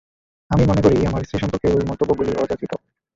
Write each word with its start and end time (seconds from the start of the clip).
আমি 0.51 0.63
মনে 0.65 0.81
করি 0.81 0.97
আমার 1.05 1.21
স্ত্রী 1.23 1.37
সম্পর্কে 1.39 1.67
ওই 1.69 1.83
মন্তব্যগুলি 1.89 2.31
অযাচিত। 2.35 2.71